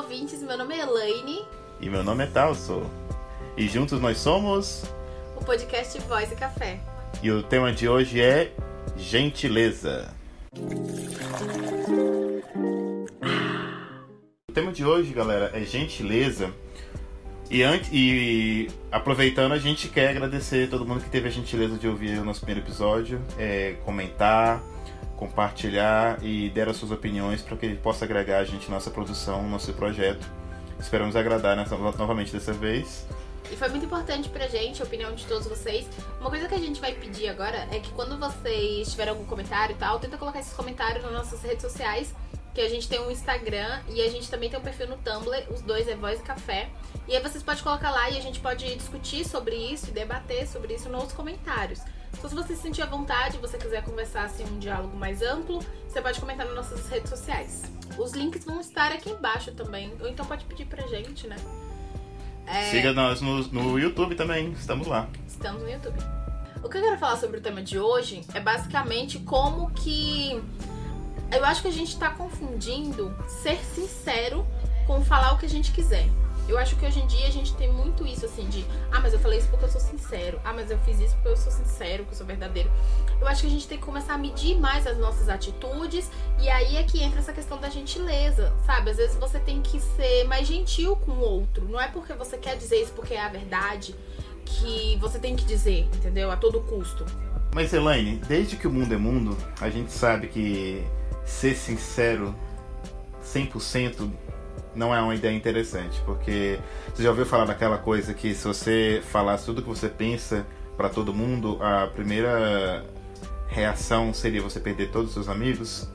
[0.00, 1.44] ouvintes, meu nome é Elaine.
[1.78, 2.82] E meu nome é Talso.
[3.54, 4.84] E juntos nós somos.
[5.36, 6.80] O podcast Voz e Café.
[7.22, 8.50] E o tema de hoje é
[8.96, 10.14] gentileza.
[14.48, 16.50] O tema de hoje, galera, é gentileza.
[17.50, 21.86] E, antes, e aproveitando, a gente quer agradecer todo mundo que teve a gentileza de
[21.86, 24.62] ouvir o nosso primeiro episódio, é, comentar,
[25.20, 29.46] compartilhar e der as suas opiniões para que ele possa agregar a gente nossa produção,
[29.46, 30.26] nosso projeto.
[30.80, 31.54] Esperamos agradar
[31.98, 33.06] novamente dessa vez.
[33.52, 35.86] E foi muito importante pra gente, a opinião de todos vocês.
[36.18, 39.74] Uma coisa que a gente vai pedir agora é que quando vocês tiverem algum comentário
[39.74, 42.14] e tal, tenta colocar esses comentários nas nossas redes sociais.
[42.54, 45.44] Que a gente tem um Instagram e a gente também tem um perfil no Tumblr,
[45.50, 46.70] os dois é Voz e Café.
[47.06, 50.48] E aí vocês podem colocar lá e a gente pode discutir sobre isso e debater
[50.48, 51.80] sobre isso nos comentários.
[52.12, 55.60] Então, se você se sentir à vontade, você quiser conversar assim um diálogo mais amplo,
[55.88, 57.62] você pode comentar nas nossas redes sociais.
[57.98, 61.36] Os links vão estar aqui embaixo também, ou então pode pedir pra gente, né?
[62.46, 62.70] É...
[62.70, 65.08] Siga nós no, no YouTube também, estamos lá.
[65.26, 65.98] Estamos no YouTube.
[66.62, 70.42] O que eu quero falar sobre o tema de hoje é basicamente como que
[71.32, 74.46] eu acho que a gente tá confundindo ser sincero
[74.86, 76.08] com falar o que a gente quiser.
[76.50, 79.12] Eu acho que hoje em dia a gente tem muito isso, assim, de ah, mas
[79.12, 80.40] eu falei isso porque eu sou sincero.
[80.44, 82.68] Ah, mas eu fiz isso porque eu sou sincero, porque eu sou verdadeiro.
[83.20, 86.10] Eu acho que a gente tem que começar a medir mais as nossas atitudes.
[86.40, 88.90] E aí é que entra essa questão da gentileza, sabe?
[88.90, 91.68] Às vezes você tem que ser mais gentil com o outro.
[91.68, 93.94] Não é porque você quer dizer isso porque é a verdade
[94.44, 96.32] que você tem que dizer, entendeu?
[96.32, 97.06] A todo custo.
[97.54, 100.84] Mas Elaine, desde que o mundo é mundo, a gente sabe que
[101.24, 102.34] ser sincero
[103.24, 104.10] 100%
[104.80, 106.58] não é uma ideia interessante, porque
[106.92, 110.88] você já ouviu falar daquela coisa que se você falasse tudo que você pensa para
[110.88, 112.86] todo mundo, a primeira
[113.46, 115.86] reação seria você perder todos os seus amigos?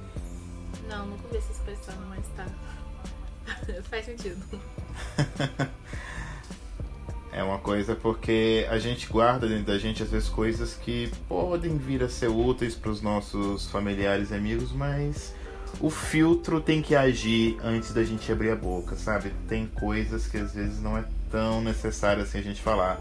[0.88, 2.46] Não, nunca vi essa expressão, mas tá.
[3.90, 4.38] Faz sentido.
[7.34, 11.76] é uma coisa porque a gente guarda dentro da gente às vezes coisas que podem
[11.76, 15.34] vir a ser úteis para os nossos familiares e amigos, mas
[15.80, 19.32] o filtro tem que agir antes da gente abrir a boca, sabe?
[19.48, 23.00] Tem coisas que às vezes não é tão necessário assim a gente falar.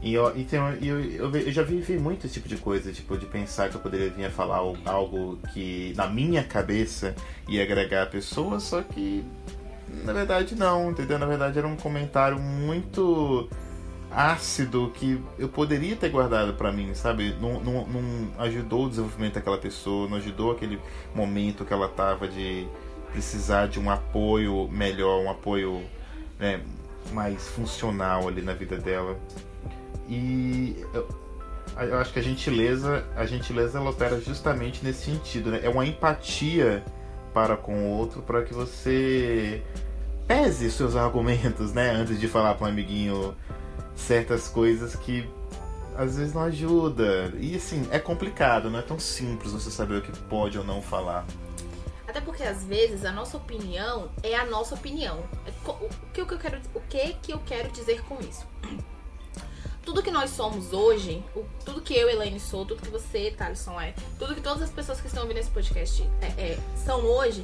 [0.00, 3.18] E, eu, e tem, eu, eu, eu, já vivi muito esse tipo de coisa, tipo,
[3.18, 7.14] de pensar que eu poderia vir a falar algo que na minha cabeça
[7.48, 9.24] ia agregar a pessoa, só que
[10.04, 11.18] na verdade não, entendeu?
[11.18, 13.48] Na verdade era um comentário muito
[14.10, 17.36] ácido que eu poderia ter guardado para mim, sabe?
[17.40, 20.80] Não, não, não, ajudou o desenvolvimento daquela pessoa, não ajudou aquele
[21.14, 22.66] momento que ela tava de
[23.12, 25.82] precisar de um apoio melhor, um apoio
[26.38, 26.60] né,
[27.12, 29.18] mais funcional ali na vida dela.
[30.08, 31.08] E eu,
[31.80, 35.60] eu acho que a gentileza, a gentileza ela opera justamente nesse sentido, né?
[35.62, 36.82] É uma empatia
[37.34, 39.62] para com o outro para que você
[40.26, 41.90] pese seus argumentos, né?
[41.90, 43.34] Antes de falar para um amiguinho
[43.98, 45.28] certas coisas que
[45.96, 47.32] às vezes não ajuda.
[47.38, 50.80] E assim, é complicado, não é tão simples você saber o que pode ou não
[50.80, 51.26] falar.
[52.06, 55.24] Até porque às vezes a nossa opinião é a nossa opinião.
[55.44, 58.46] É o que, eu quero, o que, que eu quero dizer com isso?
[59.82, 61.24] Tudo que nós somos hoje,
[61.64, 65.00] tudo que eu, Elaine, sou, tudo que você, Thaleson, é, tudo que todas as pessoas
[65.00, 67.42] que estão ouvindo esse podcast é, é, são hoje,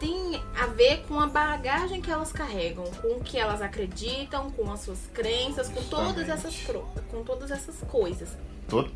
[0.00, 4.72] tem a ver com a bagagem que elas carregam, com o que elas acreditam, com
[4.72, 6.56] as suas crenças, com todas essas,
[7.10, 8.30] com todas essas coisas.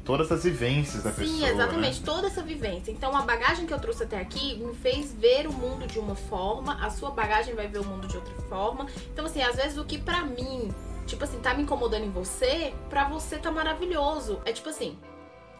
[0.04, 1.38] todas as vivências da Sim, pessoa.
[1.38, 2.06] Sim, exatamente, né?
[2.06, 2.90] toda essa vivência.
[2.90, 6.14] Então a bagagem que eu trouxe até aqui me fez ver o mundo de uma
[6.14, 8.86] forma, a sua bagagem vai ver o mundo de outra forma.
[9.12, 10.72] Então, assim, às vezes o que pra mim,
[11.06, 14.40] tipo assim, tá me incomodando em você, pra você tá maravilhoso.
[14.46, 14.96] É tipo assim,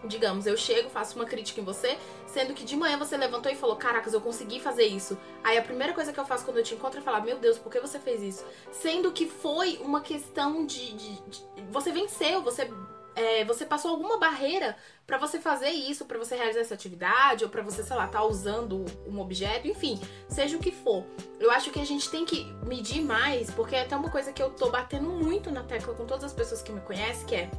[0.07, 3.55] digamos, eu chego, faço uma crítica em você, sendo que de manhã você levantou e
[3.55, 5.19] falou: Caracas, eu consegui fazer isso.
[5.43, 7.59] Aí a primeira coisa que eu faço quando eu te encontro é falar: Meu Deus,
[7.59, 8.45] por que você fez isso?
[8.73, 10.93] Sendo que foi uma questão de.
[10.93, 12.71] de, de você venceu, você.
[13.17, 14.77] É, você passou alguma barreira
[15.07, 18.25] para você fazer isso, para você realizar essa atividade, ou para você, sei lá, tá
[18.25, 21.05] usando um objeto, enfim, seja o que for.
[21.39, 24.43] Eu acho que a gente tem que medir mais, porque é até uma coisa que
[24.43, 27.51] eu tô batendo muito na tecla com todas as pessoas que me conhecem, que é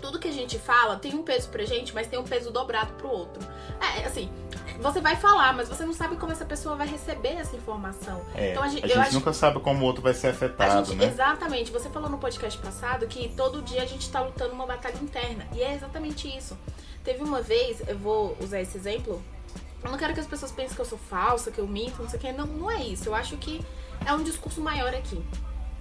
[0.00, 2.92] tudo que a gente fala tem um peso pra gente, mas tem um peso dobrado
[2.94, 3.42] pro outro.
[3.80, 4.30] É, assim,
[4.80, 8.24] você vai falar, mas você não sabe como essa pessoa vai receber essa informação.
[8.34, 9.38] É, então a gente, a gente nunca acho...
[9.38, 11.06] sabe como o outro vai ser afetado, gente, né?
[11.06, 11.70] Exatamente.
[11.72, 15.46] Você falou no podcast passado que todo dia a gente tá lutando uma batalha interna.
[15.52, 16.56] E é exatamente isso.
[17.02, 19.22] Teve uma vez, eu vou usar esse exemplo.
[19.82, 22.08] Eu não quero que as pessoas pensem que eu sou falsa, que eu minto, não
[22.08, 22.32] sei o que.
[22.32, 23.08] Não, não é isso.
[23.08, 23.64] Eu acho que
[24.04, 25.24] é um discurso maior aqui.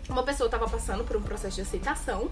[0.10, 2.32] Uma pessoa estava passando por um processo de aceitação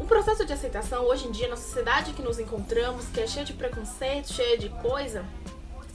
[0.00, 3.44] um processo de aceitação hoje em dia na sociedade que nos encontramos, que é cheia
[3.44, 5.24] de preconceito, cheia de coisa,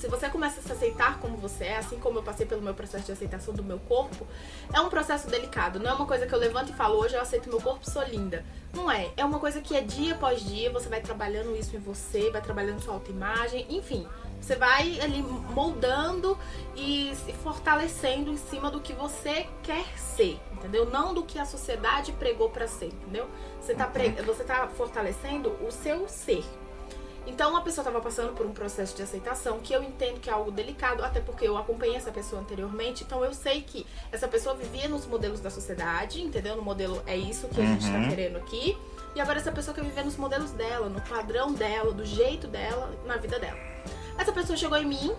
[0.04, 2.74] se você começa a se aceitar como você é, assim como eu passei pelo meu
[2.74, 4.28] processo de aceitação do meu corpo,
[4.74, 5.80] é um processo delicado.
[5.80, 8.04] Não é uma coisa que eu levanto e falo, hoje eu aceito meu corpo, sou
[8.04, 8.44] linda.
[8.74, 9.12] Não é.
[9.16, 12.42] É uma coisa que é dia após dia, você vai trabalhando isso em você, vai
[12.42, 14.06] trabalhando sua autoimagem, enfim.
[14.44, 16.38] Você vai ali moldando
[16.76, 20.86] e se fortalecendo em cima do que você quer ser, entendeu?
[20.86, 23.26] Não do que a sociedade pregou para ser, entendeu?
[23.62, 24.10] Você tá, pre...
[24.10, 26.44] você tá fortalecendo o seu ser.
[27.26, 30.34] Então, uma pessoa estava passando por um processo de aceitação que eu entendo que é
[30.34, 34.54] algo delicado, até porque eu acompanhei essa pessoa anteriormente, então eu sei que essa pessoa
[34.56, 36.58] vivia nos modelos da sociedade, entendeu?
[36.58, 38.10] No modelo é isso que a gente está uhum.
[38.10, 38.78] querendo aqui.
[39.16, 42.94] E agora essa pessoa quer viver nos modelos dela, no padrão dela, do jeito dela,
[43.06, 43.72] na vida dela.
[44.18, 45.16] Essa pessoa chegou em mim,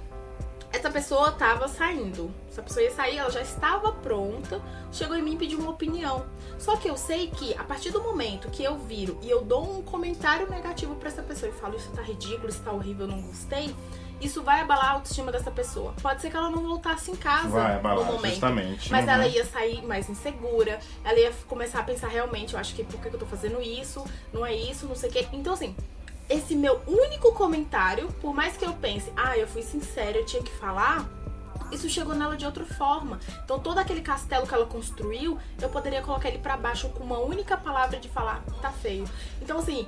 [0.74, 2.30] essa pessoa tava saindo.
[2.50, 4.60] Essa pessoa ia sair, ela já estava pronta,
[4.92, 6.26] chegou em mim e pediu uma opinião.
[6.58, 9.78] Só que eu sei que a partir do momento que eu viro e eu dou
[9.78, 13.12] um comentário negativo para essa pessoa e falo isso tá ridículo, isso tá horrível, eu
[13.12, 13.74] não gostei,
[14.20, 15.94] isso vai abalar a autoestima dessa pessoa.
[16.02, 18.32] Pode ser que ela não voltasse em casa vai abalar, no momento.
[18.32, 18.90] Justamente.
[18.90, 19.10] Mas uhum.
[19.10, 23.00] ela ia sair mais insegura, ela ia começar a pensar realmente, eu acho que por
[23.00, 24.04] que eu tô fazendo isso?
[24.32, 25.26] Não é isso, não sei o quê.
[25.32, 25.74] Então, assim,
[26.28, 30.42] esse meu único comentário, por mais que eu pense, ah, eu fui sincera, eu tinha
[30.42, 31.08] que falar,
[31.70, 33.18] isso chegou nela de outra forma.
[33.44, 37.18] Então todo aquele castelo que ela construiu, eu poderia colocar ele para baixo com uma
[37.18, 39.04] única palavra de falar, tá feio.
[39.42, 39.86] Então assim,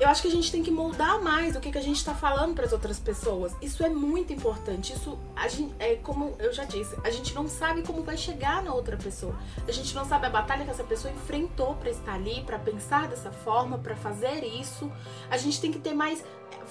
[0.00, 2.14] eu acho que a gente tem que moldar mais o que, que a gente está
[2.14, 3.54] falando para as outras pessoas.
[3.60, 4.94] Isso é muito importante.
[4.94, 8.62] Isso a gente, é como eu já disse, a gente não sabe como vai chegar
[8.62, 9.38] na outra pessoa.
[9.68, 13.08] A gente não sabe a batalha que essa pessoa enfrentou para estar ali, para pensar
[13.08, 14.90] dessa forma, para fazer isso.
[15.30, 16.24] A gente tem que ter mais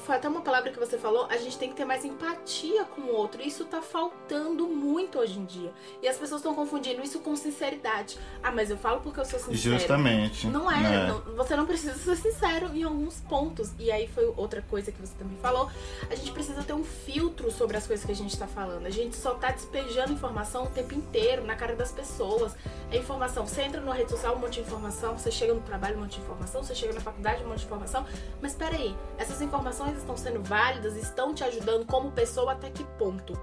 [0.09, 3.01] foi até uma palavra que você falou, a gente tem que ter mais empatia com
[3.01, 3.43] o outro.
[3.43, 5.71] Isso tá faltando muito hoje em dia.
[6.01, 8.17] E as pessoas estão confundindo isso com sinceridade.
[8.41, 9.77] Ah, mas eu falo porque eu sou sincero.
[9.77, 10.47] Justamente.
[10.47, 11.07] Não é, é.
[11.09, 13.71] Não, você não precisa ser sincero em alguns pontos.
[13.77, 15.69] E aí foi outra coisa que você também falou.
[16.09, 18.87] A gente precisa ter um filtro sobre as coisas que a gente tá falando.
[18.87, 22.55] A gente só tá despejando informação o tempo inteiro na cara das pessoas.
[22.89, 23.45] É informação.
[23.45, 25.15] Você entra na rede social, um monte de informação.
[25.15, 26.63] Você chega no trabalho, um monte de informação.
[26.63, 28.03] Você chega na faculdade, um monte de informação.
[28.41, 33.33] Mas peraí, essas informações estão sendo válidas, estão te ajudando como pessoa até que ponto?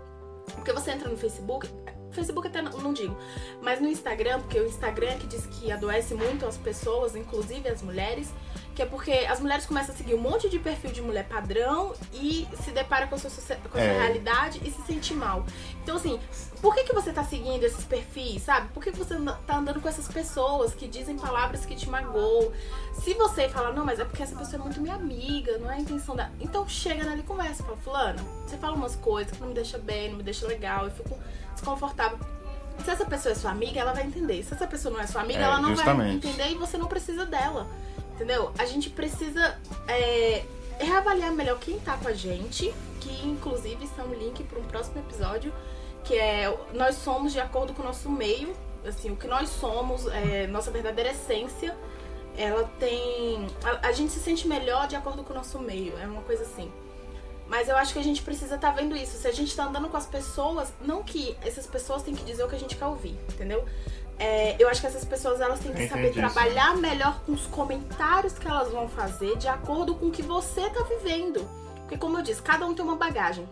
[0.54, 1.68] Porque você entra no Facebook,
[2.12, 3.16] Facebook até não, não, digo,
[3.60, 7.68] mas no Instagram, porque o Instagram é que diz que adoece muito as pessoas, inclusive
[7.68, 8.32] as mulheres,
[8.76, 11.94] que é porque as mulheres começam a seguir um monte de perfil de mulher padrão
[12.12, 14.00] e se depara com a sua, com a é.
[14.00, 15.46] realidade e se sente mal.
[15.82, 16.20] Então, assim,
[16.60, 18.68] por que, que você tá seguindo esses perfis, sabe?
[18.74, 19.14] Por que, que você
[19.46, 22.52] tá andando com essas pessoas que dizem palavras que te magoam?
[22.92, 25.76] Se você falar, não, mas é porque essa pessoa é muito minha amiga, não é
[25.76, 26.30] a intenção da.
[26.38, 29.78] Então chega nela e conversa, fala, fulano, você fala umas coisas que não me deixa
[29.78, 31.18] bem, não me deixa legal, eu fico
[31.54, 32.18] desconfortável.
[32.84, 34.42] Se essa pessoa é sua amiga, ela vai entender.
[34.42, 35.96] Se essa pessoa não é sua amiga, é, ela não justamente.
[35.96, 37.66] vai entender e você não precisa dela.
[38.16, 38.50] Entendeu?
[38.58, 40.42] A gente precisa é,
[40.78, 44.64] reavaliar melhor quem tá com a gente, que inclusive isso é um link para um
[44.64, 45.52] próximo episódio,
[46.02, 50.06] que é nós somos de acordo com o nosso meio, assim, o que nós somos,
[50.06, 51.76] é, nossa verdadeira essência,
[52.38, 53.46] ela tem.
[53.62, 56.42] A, a, gente se sente melhor de acordo com o nosso meio, é uma coisa
[56.42, 56.72] assim.
[57.46, 59.18] Mas eu acho que a gente precisa estar tá vendo isso.
[59.18, 62.42] Se a gente tá andando com as pessoas, não que essas pessoas têm que dizer
[62.42, 63.64] o que a gente quer ouvir, entendeu?
[64.18, 68.32] É, eu acho que essas pessoas elas têm que saber trabalhar melhor com os comentários
[68.32, 71.46] que elas vão fazer de acordo com o que você tá vivendo.
[71.80, 73.48] Porque, como eu disse, cada um tem uma bagagem.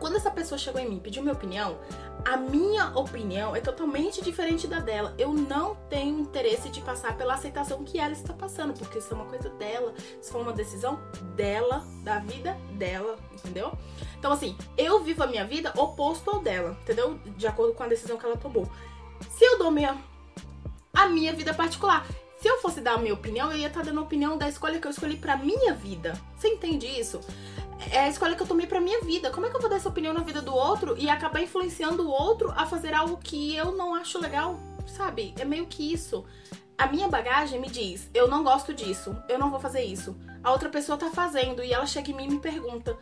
[0.00, 1.78] Quando essa pessoa chegou em mim e pediu minha opinião,
[2.24, 5.14] a minha opinião é totalmente diferente da dela.
[5.16, 9.16] Eu não tenho interesse de passar pela aceitação que ela está passando, porque isso é
[9.16, 11.00] uma coisa dela, isso foi uma decisão
[11.34, 13.72] dela, da vida dela, entendeu?
[14.18, 17.18] Então, assim, eu vivo a minha vida oposto ao dela, entendeu?
[17.36, 18.68] De acordo com a decisão que ela tomou.
[19.30, 19.96] Se eu dou minha,
[20.94, 22.06] a minha vida particular,
[22.40, 24.80] se eu fosse dar a minha opinião, eu ia estar dando a opinião da escolha
[24.80, 26.20] que eu escolhi pra minha vida.
[26.36, 27.20] Você entende isso?
[27.90, 29.30] É a escolha que eu tomei pra minha vida.
[29.30, 32.04] Como é que eu vou dar essa opinião na vida do outro e acabar influenciando
[32.04, 34.58] o outro a fazer algo que eu não acho legal?
[34.86, 35.34] Sabe?
[35.38, 36.24] É meio que isso.
[36.76, 40.16] A minha bagagem me diz, eu não gosto disso, eu não vou fazer isso.
[40.44, 42.96] A outra pessoa tá fazendo e ela chega em mim e me pergunta.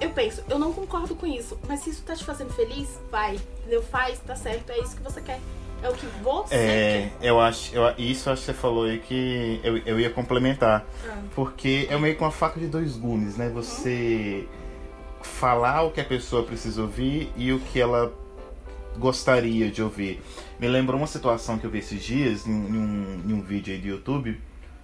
[0.00, 3.38] Eu penso, eu não concordo com isso, mas se isso tá te fazendo feliz, vai.
[3.60, 3.82] Entendeu?
[3.82, 5.40] Faz, tá certo, é isso que você quer.
[5.82, 7.26] É o que você é, quer.
[7.26, 10.84] Eu acho, eu, isso acho que você falou aí que eu, eu ia complementar.
[11.06, 11.18] Ah.
[11.34, 13.50] Porque é meio que uma faca de dois gumes, né?
[13.50, 15.24] Você uhum.
[15.24, 18.12] falar o que a pessoa precisa ouvir e o que ela
[18.98, 20.22] gostaria de ouvir.
[20.58, 23.74] Me lembrou uma situação que eu vi esses dias em, em, um, em um vídeo
[23.74, 24.40] aí do YouTube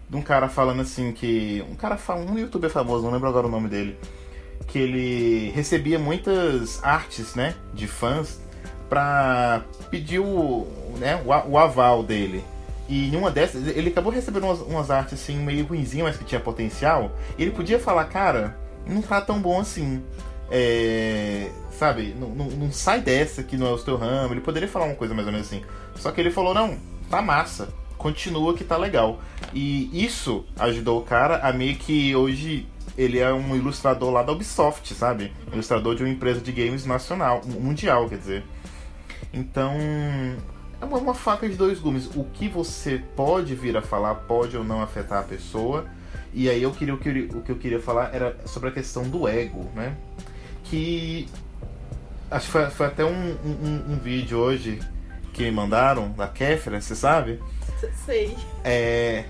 [0.09, 1.65] de um cara falando assim que.
[1.71, 3.97] Um cara um youtuber famoso, não lembro agora o nome dele.
[4.71, 7.55] Que ele recebia muitas artes, né?
[7.75, 8.41] De fãs
[8.91, 10.67] para pedir o,
[10.99, 12.45] né, o, o, aval dele.
[12.89, 16.25] E em uma dessas, ele acabou recebendo umas, umas artes assim, meio ruinzinhas, mas que
[16.25, 17.13] tinha potencial.
[17.39, 20.03] Ele podia falar, cara, não tá tão bom assim.
[20.51, 21.49] É,
[21.79, 24.35] sabe, não, não, não sai dessa que não é o teu ramo.
[24.35, 25.63] Ele poderia falar uma coisa mais ou menos assim.
[25.95, 26.77] Só que ele falou, não,
[27.09, 27.69] tá massa.
[27.97, 29.21] Continua que tá legal.
[29.55, 34.33] E isso ajudou o cara a meio que hoje ele é um ilustrador lá da
[34.33, 35.33] Ubisoft, sabe?
[35.53, 38.45] Ilustrador de uma empresa de games nacional, mundial, quer dizer.
[39.33, 39.73] Então,
[40.81, 42.07] é uma, faca de dois gumes.
[42.15, 45.87] O que você pode vir a falar pode ou não afetar a pessoa.
[46.33, 48.73] E aí eu queria o que eu, o que eu queria falar era sobre a
[48.73, 49.97] questão do ego, né?
[50.65, 51.29] Que
[52.31, 54.79] acho que foi, foi até um, um, um, vídeo hoje
[55.33, 57.41] que me mandaram da Kéfera, você sabe?
[58.07, 58.37] Sei.
[58.65, 59.25] É,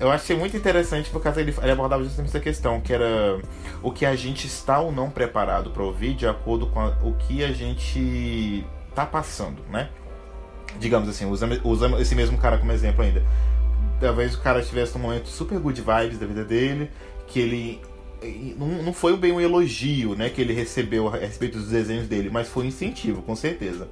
[0.00, 3.40] eu achei muito interessante porque ele, ele abordava justamente essa questão, que era
[3.82, 7.14] o que a gente está ou não preparado para ouvir de acordo com a, o
[7.14, 9.90] que a gente está passando, né?
[10.78, 13.24] Digamos assim, usando, esse mesmo cara como exemplo ainda.
[14.00, 16.90] Talvez o cara estivesse num momento super good vibes da vida dele,
[17.26, 17.80] que ele
[18.56, 22.48] não foi bem um elogio, né, que ele recebeu a respeito dos desenhos dele, mas
[22.48, 23.88] foi um incentivo, com certeza.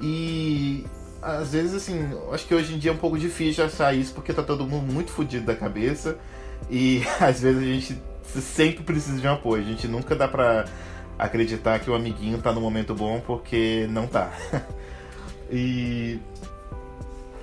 [0.00, 0.84] E
[1.20, 4.32] às vezes, assim, acho que hoje em dia é um pouco difícil achar isso porque
[4.32, 6.18] tá todo mundo muito fodido da cabeça
[6.70, 8.02] e às vezes a gente
[8.40, 9.62] sempre precisa de um apoio.
[9.62, 10.66] A gente nunca dá pra
[11.18, 14.32] acreditar que o amiguinho tá no momento bom porque não tá.
[15.50, 16.20] e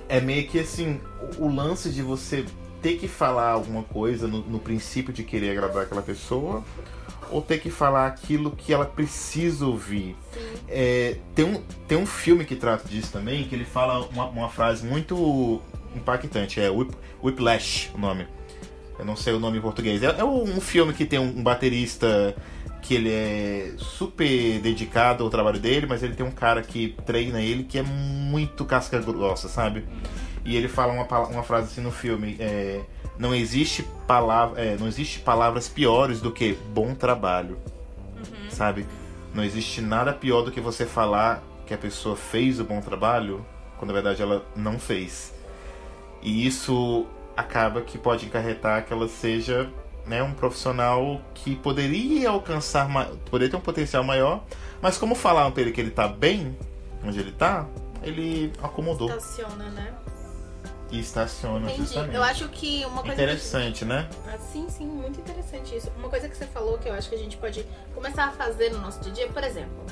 [0.08, 1.00] é meio que assim,
[1.38, 2.44] o lance de você
[2.80, 6.64] ter que falar alguma coisa no, no princípio de querer agradar aquela pessoa
[7.30, 10.16] ou ter que falar aquilo que ela precisa ouvir.
[10.68, 14.48] É, tem, um, tem um filme que trata disso também, que ele fala uma, uma
[14.48, 15.60] frase muito
[15.94, 18.26] impactante, é Whip, Whiplash o nome.
[18.98, 20.02] Eu não sei o nome em português.
[20.02, 22.34] É, é um filme que tem um, um baterista
[22.80, 27.42] que ele é super dedicado ao trabalho dele, mas ele tem um cara que treina
[27.42, 29.84] ele que é muito casca grossa, sabe?
[30.44, 32.82] E ele fala uma, uma frase assim no filme, é,
[33.18, 37.58] não existe palavra, é, não existe palavras piores do que bom trabalho,
[38.16, 38.50] uhum.
[38.50, 38.86] sabe?
[39.34, 43.44] Não existe nada pior do que você falar que a pessoa fez o bom trabalho
[43.76, 45.34] quando na verdade ela não fez.
[46.22, 47.06] E isso
[47.36, 49.70] acaba que pode encarretar que ela seja
[50.06, 52.88] né, um profissional que poderia alcançar,
[53.30, 54.44] poderia ter um potencial maior,
[54.80, 56.56] mas como falaram para ele que ele tá bem
[57.04, 57.66] onde ele tá,
[58.02, 59.08] ele acomodou.
[59.08, 59.94] Estaciona, né?
[60.90, 61.82] E estaciona, Entendi.
[61.82, 62.14] justamente.
[62.14, 63.14] Eu acho que uma coisa.
[63.14, 64.08] Interessante, né?
[64.28, 65.90] Ah, sim, sim, muito interessante isso.
[65.96, 68.70] Uma coisa que você falou que eu acho que a gente pode começar a fazer
[68.70, 69.84] no nosso dia a dia, por exemplo,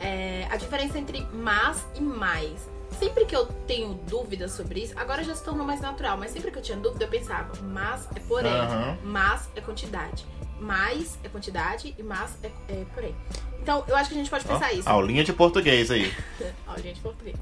[0.00, 2.68] é a diferença entre mas e mais.
[2.98, 6.50] Sempre que eu tenho dúvidas sobre isso, agora já se tornou mais natural, mas sempre
[6.50, 8.96] que eu tinha dúvida, eu pensava, mas é porém, uhum.
[9.02, 10.24] mas é quantidade.
[10.60, 13.14] Mais é quantidade e mas é, é porém.
[13.60, 14.88] Então, eu acho que a gente pode pensar oh, isso.
[14.88, 16.12] Aulinha de português aí.
[16.66, 17.36] aulinha de português.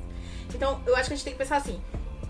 [0.55, 1.81] Então, eu acho que a gente tem que pensar assim.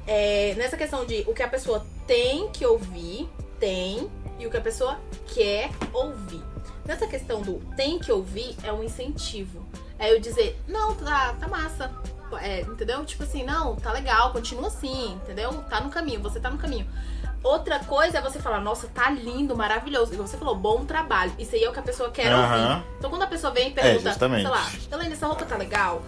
[0.06, 3.28] É, nessa questão de o que a pessoa tem que ouvir,
[3.58, 4.98] tem, e o que a pessoa
[5.34, 6.42] quer ouvir.
[6.84, 9.64] Nessa questão do tem que ouvir é um incentivo.
[9.98, 11.92] É eu dizer, não, tá, tá massa
[12.38, 13.04] é, entendeu?
[13.04, 15.52] Tipo assim, não, tá legal, continua assim, entendeu?
[15.68, 16.86] Tá no caminho, você tá no caminho.
[17.42, 20.14] Outra coisa é você falar, nossa, tá lindo, maravilhoso.
[20.14, 21.32] E você falou, bom trabalho.
[21.38, 22.84] Isso aí é o que a pessoa quer ouvir.
[22.98, 26.02] Então quando a pessoa vem e pergunta, é, sei lá, Helena, essa roupa tá legal?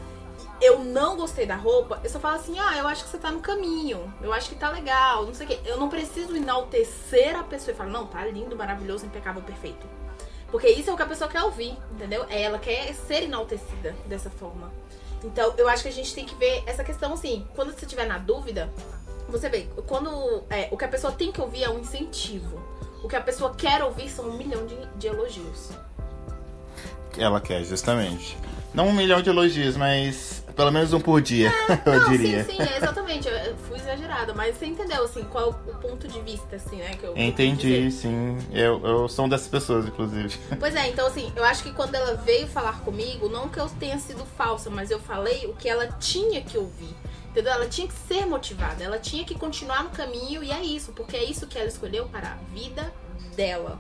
[0.61, 3.31] Eu não gostei da roupa, eu só falo assim, ah, eu acho que você tá
[3.31, 4.13] no caminho.
[4.23, 5.61] Eu acho que tá legal, não sei o quê.
[5.65, 9.87] Eu não preciso enaltecer a pessoa e falar, não, tá lindo, maravilhoso, impecável, perfeito.
[10.51, 12.25] Porque isso é o que a pessoa quer ouvir, entendeu?
[12.31, 14.73] Ela quer ser enaltecida dessa forma.
[15.25, 17.45] Então, eu acho que a gente tem que ver essa questão assim.
[17.57, 18.71] Quando você estiver na dúvida,
[19.29, 22.63] você vê, quando é, o que a pessoa tem que ouvir é um incentivo.
[23.03, 25.71] O que a pessoa quer ouvir são um milhão de, de elogios.
[27.19, 28.39] Ela quer, justamente.
[28.73, 32.45] Não um milhão de elogios, mas pelo menos um por dia, é, eu não, diria.
[32.45, 33.29] Sim, sim, exatamente.
[33.29, 36.91] Eu fui exagerada, mas você entendeu, assim, qual é o ponto de vista, assim, né?
[36.99, 38.39] Que eu Entendi, sim.
[38.53, 40.39] Eu, eu sou uma dessas pessoas, inclusive.
[40.59, 43.69] Pois é, então, assim, eu acho que quando ela veio falar comigo, não que eu
[43.69, 46.95] tenha sido falsa, mas eu falei o que ela tinha que ouvir.
[47.31, 47.53] Entendeu?
[47.53, 51.17] Ela tinha que ser motivada, ela tinha que continuar no caminho, e é isso, porque
[51.17, 52.93] é isso que ela escolheu para a vida
[53.37, 53.79] dela.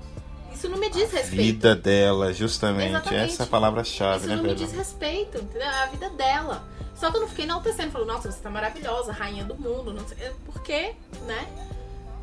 [0.54, 1.36] Isso não me diz a respeito.
[1.36, 2.90] vida dela, justamente.
[2.90, 3.32] Exatamente.
[3.32, 5.62] Essa é a palavra-chave, né, Isso não me diz respeito, entendeu?
[5.62, 6.64] É a vida dela.
[6.94, 10.06] Só que eu não fiquei enaltecendo, falou, nossa, você tá maravilhosa, rainha do mundo, não
[10.06, 10.16] sei.
[10.46, 10.94] Porque,
[11.26, 11.46] né?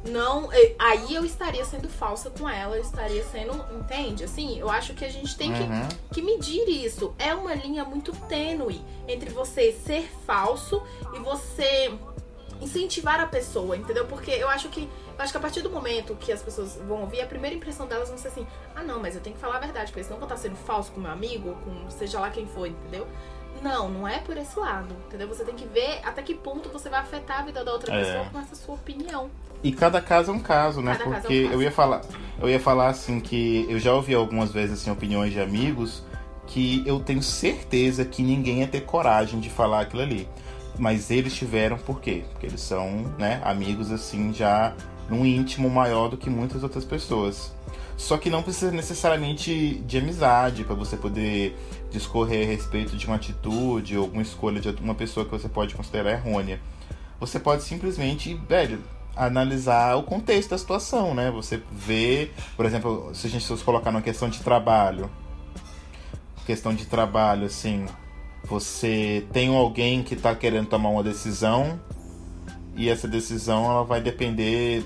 [0.09, 4.23] Não, aí eu estaria sendo falsa com ela, eu estaria sendo, entende?
[4.23, 5.87] Assim, eu acho que a gente tem uhum.
[6.09, 7.13] que, que medir isso.
[7.19, 10.81] É uma linha muito tênue entre você ser falso
[11.13, 11.93] e você
[12.61, 14.05] incentivar a pessoa, entendeu?
[14.05, 14.81] Porque eu acho que
[15.17, 17.87] eu acho que a partir do momento que as pessoas vão ouvir, a primeira impressão
[17.87, 20.17] delas vai ser assim: ah, não, mas eu tenho que falar a verdade, porque senão
[20.17, 23.07] eu vou estar sendo falso com meu amigo, com seja lá quem for, entendeu?
[23.61, 25.27] Não, não é por esse lado, entendeu?
[25.27, 27.99] Você tem que ver até que ponto você vai afetar a vida da outra é.
[27.99, 29.29] pessoa com essa sua opinião.
[29.63, 30.95] E cada caso é um caso, né?
[30.95, 31.53] Cada Porque é um caso.
[31.53, 32.01] eu ia falar,
[32.41, 36.03] eu ia falar assim que eu já ouvi algumas vezes assim opiniões de amigos
[36.47, 40.27] que eu tenho certeza que ninguém ia ter coragem de falar aquilo ali.
[40.77, 42.23] Mas eles tiveram por quê?
[42.31, 44.73] Porque eles são, né, amigos assim já
[45.09, 47.53] num íntimo maior do que muitas outras pessoas.
[47.97, 51.55] Só que não precisa necessariamente de amizade para você poder
[51.91, 55.75] discorrer a respeito de uma atitude ou uma escolha de uma pessoa que você pode
[55.75, 56.59] considerar errônea.
[57.19, 58.81] Você pode simplesmente, velho,
[59.15, 61.29] analisar o contexto da situação, né?
[61.31, 65.09] Você vê, por exemplo, se a gente fosse colocar numa questão de trabalho,
[66.45, 67.85] questão de trabalho, assim,
[68.43, 71.79] você tem alguém que está querendo tomar uma decisão
[72.75, 74.83] e essa decisão ela vai depender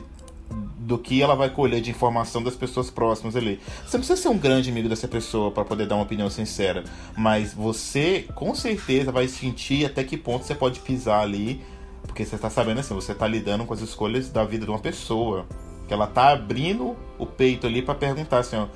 [0.77, 3.59] do que ela vai colher de informação das pessoas próximas ali.
[3.85, 6.83] Você não precisa ser um grande amigo dessa pessoa para poder dar uma opinião sincera,
[7.17, 11.61] mas você com certeza vai sentir até que ponto você pode pisar ali,
[12.03, 14.79] porque você está sabendo assim, você está lidando com as escolhas da vida de uma
[14.79, 15.45] pessoa,
[15.87, 18.67] que ela tá abrindo o peito ali para perguntar assim, ó,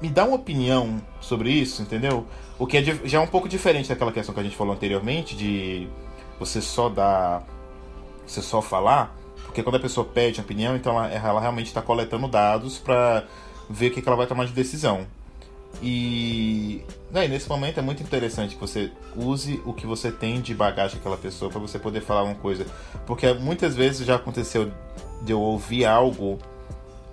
[0.00, 2.26] me dá uma opinião sobre isso, entendeu?
[2.58, 5.36] O que é, já é um pouco diferente daquela questão que a gente falou anteriormente
[5.36, 5.88] de
[6.38, 7.44] você só dar,
[8.26, 9.16] você só falar.
[9.44, 13.24] Porque quando a pessoa pede opinião, então ela, ela realmente está coletando dados para
[13.68, 15.06] ver o que, que ela vai tomar de decisão.
[15.82, 20.54] E né, nesse momento é muito interessante que você use o que você tem de
[20.54, 22.66] bagagem daquela pessoa para você poder falar uma coisa.
[23.06, 24.72] Porque muitas vezes já aconteceu
[25.22, 26.38] de eu ouvir algo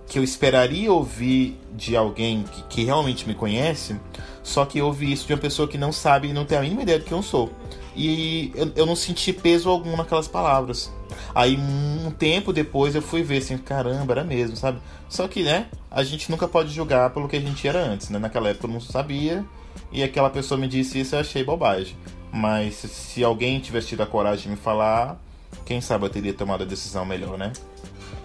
[0.07, 4.00] que eu esperaria ouvir de alguém que, que realmente me conhece,
[4.43, 6.62] só que eu ouvi isso de uma pessoa que não sabe e não tem a
[6.62, 7.51] mínima ideia do que eu sou.
[7.95, 10.91] E eu, eu não senti peso algum naquelas palavras.
[11.33, 14.79] Aí um tempo depois eu fui ver assim, caramba, era mesmo, sabe?
[15.09, 18.19] Só que, né, a gente nunca pode julgar pelo que a gente era antes, né?
[18.19, 19.43] Naquela época eu não sabia
[19.91, 21.95] e aquela pessoa me disse isso eu achei bobagem.
[22.31, 25.17] Mas se alguém tivesse tido a coragem de me falar,
[25.65, 27.53] quem sabe eu teria tomado a decisão melhor, né?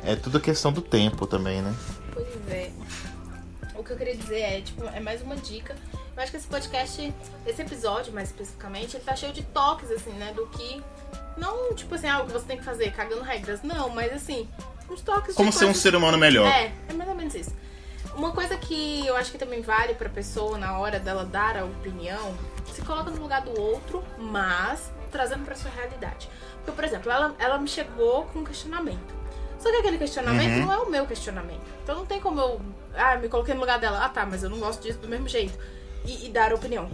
[0.05, 1.75] É tudo questão do tempo também, né?
[2.13, 2.71] Pois é.
[3.75, 5.77] O que eu queria dizer é, tipo, é mais uma dica.
[6.17, 7.15] Eu acho que esse podcast,
[7.47, 10.33] esse episódio mais especificamente, ele tá cheio de toques, assim, né?
[10.35, 10.83] Do que.
[11.37, 13.63] Não, tipo assim, algo que você tem que fazer cagando regras.
[13.63, 14.49] Não, mas assim,
[14.91, 16.47] uns toques Como ser um ser humano melhor.
[16.47, 17.55] É, é mais ou menos isso.
[18.15, 21.65] Uma coisa que eu acho que também vale pra pessoa na hora dela dar a
[21.65, 22.35] opinião,
[22.75, 26.29] se coloca no lugar do outro, mas trazendo pra sua realidade.
[26.57, 29.20] Porque, por exemplo, ela, ela me chegou com um questionamento.
[29.61, 30.67] Só que aquele questionamento uhum.
[30.67, 31.61] não é o meu questionamento.
[31.83, 32.61] Então não tem como eu.
[32.95, 34.03] Ah, me coloquei no lugar dela.
[34.03, 35.57] Ah, tá, mas eu não gosto disso do mesmo jeito.
[36.05, 36.89] E, e dar opinião.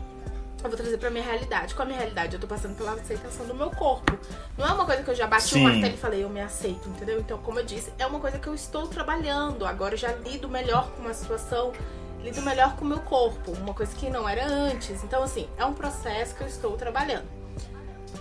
[0.65, 1.77] Eu vou trazer pra minha realidade.
[1.77, 4.19] Com a minha realidade, eu tô passando pela aceitação do meu corpo.
[4.59, 5.61] Não é uma coisa que eu já bati Sim.
[5.61, 7.21] o martelo e falei, eu me aceito, entendeu?
[7.21, 9.65] Então, como eu disse, é uma coisa que eu estou trabalhando.
[9.65, 11.73] Agora eu já lido melhor com uma situação,
[12.21, 13.53] lido melhor com o meu corpo.
[13.53, 15.05] Uma coisa que não era antes.
[15.05, 17.46] Então, assim, é um processo que eu estou trabalhando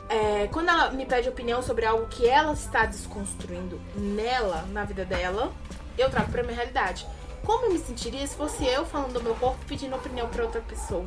[0.09, 5.05] é, quando ela me pede opinião sobre algo que ela está desconstruindo nela, na vida
[5.05, 5.51] dela,
[5.97, 7.05] eu trago pra minha realidade.
[7.43, 10.61] Como eu me sentiria se fosse eu falando do meu corpo pedindo opinião pra outra
[10.61, 11.05] pessoa?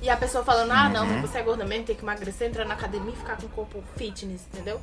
[0.00, 1.22] E a pessoa falando, ah, não, mas uhum.
[1.22, 3.82] você é gorda mesmo, tem que emagrecer, entrar na academia e ficar com o corpo
[3.96, 4.80] fitness, entendeu?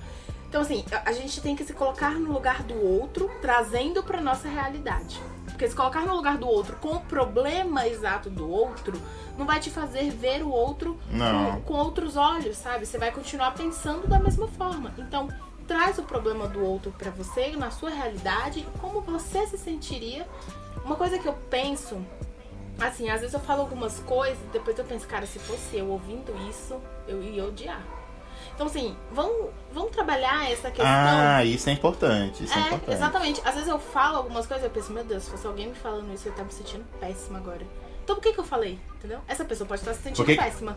[0.47, 4.47] Então, assim, a gente tem que se colocar no lugar do outro, trazendo pra nossa
[4.47, 5.19] realidade.
[5.57, 9.01] Porque se colocar no lugar do outro com o problema exato do outro,
[9.35, 10.99] não vai te fazer ver o outro
[11.55, 12.85] com, com, outros olhos, sabe?
[12.85, 14.93] Você vai continuar pensando da mesma forma.
[14.99, 15.27] Então,
[15.67, 20.27] traz o problema do outro para você, na sua realidade, como você se sentiria.
[20.85, 22.05] Uma coisa que eu penso,
[22.79, 26.31] assim, às vezes eu falo algumas coisas, depois eu penso, cara, se fosse eu ouvindo
[26.47, 27.81] isso, eu ia odiar.
[28.57, 30.87] Então, assim, vamos, vamos trabalhar essa questão.
[30.87, 32.43] Ah, isso é importante.
[32.43, 32.95] Isso é, é importante.
[32.95, 33.41] exatamente.
[33.45, 35.75] Às vezes eu falo algumas coisas e eu penso, meu Deus, se fosse alguém me
[35.75, 37.61] falando isso, eu tá me sentindo péssima agora.
[38.03, 38.79] Então por que, que eu falei?
[38.95, 39.19] Entendeu?
[39.27, 40.35] Essa pessoa pode estar se sentindo Porque...
[40.35, 40.75] péssima.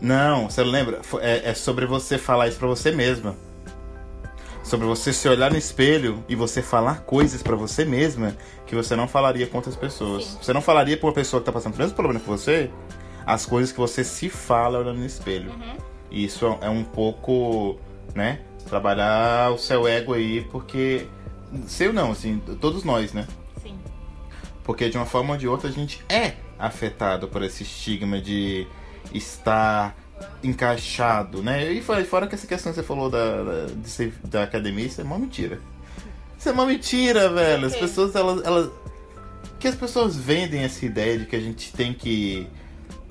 [0.00, 1.02] Não, você lembra?
[1.20, 3.36] É, é sobre você falar isso pra você mesma.
[4.62, 8.34] Sobre você se olhar no espelho e você falar coisas para você mesma
[8.66, 10.24] que você não falaria com outras pessoas.
[10.24, 10.38] Sim.
[10.40, 12.70] Você não falaria pra uma pessoa que tá passando o mesmo problema que você
[13.26, 15.50] as coisas que você se fala olhando no espelho.
[15.50, 15.93] Uhum.
[16.10, 17.78] E isso é um pouco,
[18.14, 18.40] né?
[18.68, 21.06] Trabalhar o seu ego aí, porque.
[21.66, 23.26] Sei não, assim, todos nós, né?
[23.62, 23.78] Sim.
[24.64, 28.66] Porque de uma forma ou de outra a gente é afetado por esse estigma de
[29.12, 29.96] estar
[30.42, 31.72] encaixado, né?
[31.72, 35.04] E fora que essa questão que você falou da, da, ser, da academia, isso é
[35.04, 35.60] uma mentira.
[36.38, 37.66] Isso é uma mentira, velho.
[37.66, 38.70] As pessoas, elas, elas.
[39.58, 42.46] Que as pessoas vendem essa ideia de que a gente tem que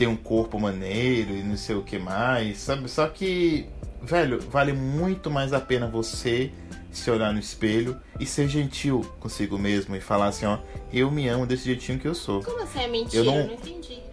[0.04, 2.90] ter um corpo maneiro e não sei o que mais, sabe?
[2.90, 3.70] Só que,
[4.02, 6.52] velho, vale muito mais a pena você
[6.92, 10.58] se olhar no espelho e ser gentil consigo mesmo e falar assim, ó,
[10.92, 12.44] eu me amo desse jeitinho que eu sou.
[12.44, 13.24] Como assim é mentira?
[13.24, 14.04] Eu não, eu não entendi.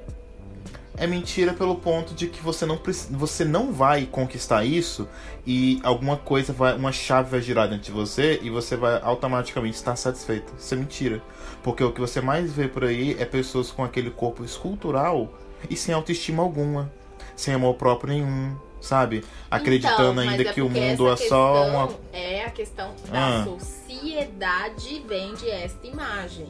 [0.97, 2.79] É mentira pelo ponto de que você não,
[3.11, 5.09] você não vai conquistar isso
[5.45, 6.77] e alguma coisa vai.
[6.77, 10.53] Uma chave vai girar dentro de você e você vai automaticamente estar satisfeito.
[10.57, 11.23] Isso é mentira.
[11.65, 15.35] Porque o que você mais vê por aí é pessoas com aquele corpo escultural
[15.69, 16.91] e sem autoestima alguma,
[17.37, 19.25] sem amor próprio nenhum, sabe?
[19.51, 21.89] Acreditando Então, ainda é que o mundo é só uma.
[22.13, 23.45] É a questão da Ah.
[23.45, 26.49] sociedade vende esta imagem.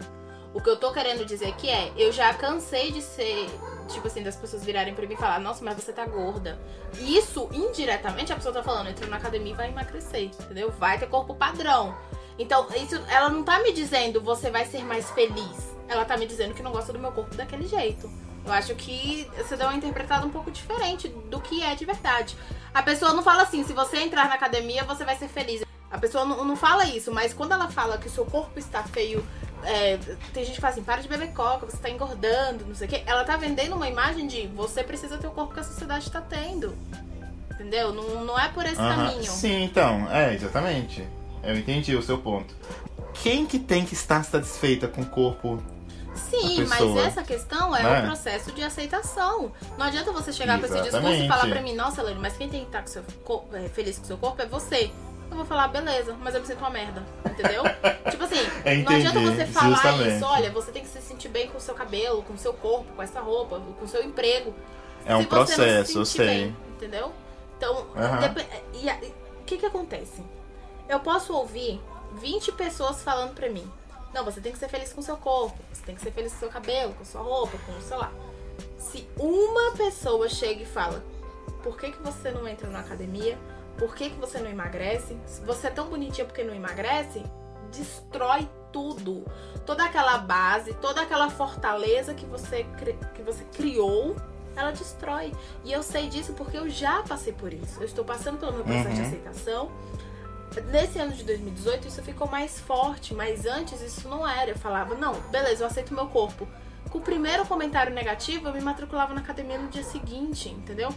[0.53, 3.49] O que eu tô querendo dizer aqui é, eu já cansei de ser,
[3.89, 6.59] tipo assim, das pessoas virarem pra mim e falar, nossa, mas você tá gorda.
[6.99, 10.73] Isso, indiretamente, a pessoa tá falando, entra na academia e vai emagrecer, entendeu?
[10.73, 11.95] Vai ter corpo padrão.
[12.37, 15.77] Então, isso, ela não tá me dizendo, você vai ser mais feliz.
[15.87, 18.11] Ela tá me dizendo que não gosta do meu corpo daquele jeito.
[18.45, 22.37] Eu acho que você deu uma interpretada um pouco diferente do que é de verdade.
[22.73, 25.63] A pessoa não fala assim, se você entrar na academia, você vai ser feliz.
[25.91, 28.83] A pessoa não, não fala isso, mas quando ela fala que o seu corpo está
[28.85, 29.27] feio,
[29.65, 29.99] é,
[30.33, 32.91] tem gente que fala assim, para de beber coca, você tá engordando, não sei o
[32.91, 33.03] quê.
[33.07, 36.21] Ela tá vendendo uma imagem de você precisa ter o corpo que a sociedade tá
[36.21, 36.77] tendo.
[37.53, 37.93] Entendeu?
[37.93, 38.97] Não, não é por esse Aham.
[38.97, 39.31] caminho.
[39.31, 41.07] Sim, então, é, exatamente.
[41.43, 42.55] Eu entendi o seu ponto.
[43.23, 45.63] Quem que tem que estar satisfeita com o corpo?
[46.15, 48.01] Sim, mas essa questão é né?
[48.01, 49.53] um processo de aceitação.
[49.79, 51.29] Não adianta você chegar com esse discurso e Exatamente.
[51.29, 53.97] falar pra mim, nossa, Lene, mas quem tem que estar com seu co- é, feliz
[53.99, 54.91] com o seu corpo é você.
[55.31, 57.63] Eu vou falar, beleza, mas eu me sinto uma merda, entendeu?
[58.11, 60.17] tipo assim, Eu não adianta entendi, você falar justamente.
[60.17, 62.53] isso, olha, você tem que se sentir bem com o seu cabelo, com o seu
[62.53, 64.53] corpo, com essa roupa, com o seu emprego.
[65.07, 66.27] É um não se processo, eu sei.
[66.27, 67.13] bem, entendeu?
[67.57, 67.87] Então,
[68.75, 70.21] e o que que acontece?
[70.89, 71.81] Eu posso ouvir
[72.15, 73.71] 20 pessoas falando pra mim.
[74.13, 76.33] Não, você tem que ser feliz com o seu corpo, você tem que ser feliz
[76.33, 78.13] com o seu cabelo, com sua roupa, com o sei lá.
[78.79, 81.03] Se uma pessoa chega e fala,
[81.63, 83.39] por que, que você não entra na academia?
[83.79, 85.17] Por que, que você não emagrece?
[85.27, 87.23] Se você é tão bonitinha porque não emagrece,
[87.71, 89.25] destrói tudo.
[89.65, 92.67] Toda aquela base, toda aquela fortaleza que você,
[93.15, 94.17] que você criou,
[94.57, 95.33] ela destrói.
[95.65, 97.81] E eu sei disso porque eu já passei por isso.
[97.81, 99.07] Eu estou passando pelo meu processo de Uhum.
[99.07, 99.73] aceitação.
[100.71, 104.51] Nesse ano de 2018, isso ficou mais forte, mas antes isso não era.
[104.51, 106.47] Eu falava, não, beleza, eu aceito meu corpo.
[106.91, 110.93] Com o primeiro comentário negativo, eu me matriculava na academia no dia seguinte, entendeu?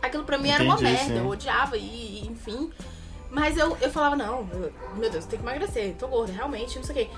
[0.00, 1.18] Aquilo pra mim era uma Entendi, merda, sim.
[1.18, 2.70] eu odiava, e, enfim.
[3.30, 6.84] Mas eu, eu falava, não, eu- meu Deus, tem que emagrecer, tô gorda, realmente, não
[6.84, 7.14] sei o quê.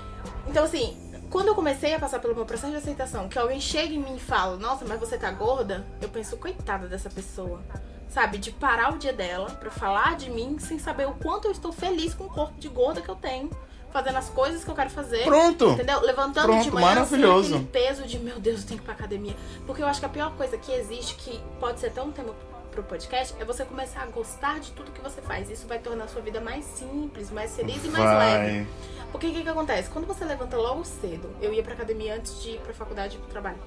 [0.47, 0.97] Então, assim,
[1.29, 4.15] quando eu comecei a passar pelo meu processo de aceitação, que alguém chega em mim
[4.15, 7.61] e fala, nossa, mas você tá gorda, eu penso, coitada dessa pessoa.
[8.09, 11.51] Sabe, de parar o dia dela pra falar de mim sem saber o quanto eu
[11.51, 13.49] estou feliz com o corpo de gorda que eu tenho.
[13.91, 15.23] Fazendo as coisas que eu quero fazer.
[15.23, 15.69] Pronto!
[15.69, 16.01] Entendeu?
[16.01, 17.49] Levantando Pronto, de manhã maravilhoso.
[17.49, 19.35] sem aquele peso de, meu Deus, eu tenho que ir pra academia.
[19.65, 22.33] Porque eu acho que a pior coisa que existe, que pode ser até um tema
[22.69, 25.49] pro podcast, é você começar a gostar de tudo que você faz.
[25.49, 28.57] Isso vai tornar a sua vida mais simples, mais feliz e mais leve.
[28.59, 28.67] Vai.
[29.11, 29.89] Porque o que, que acontece?
[29.89, 33.19] Quando você levanta logo cedo, eu ia pra academia antes de ir pra faculdade e
[33.19, 33.57] pro trabalho.